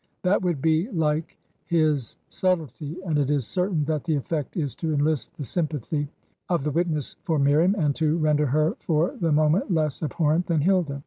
[0.23, 4.91] That would be like his subtlety; and it is certain that the efifect is to
[4.91, 6.07] enlist the sympathy
[6.49, 10.47] of the witness for Miriam, and to render her for the mo ment less abhorrent
[10.47, 10.99] than Hilda.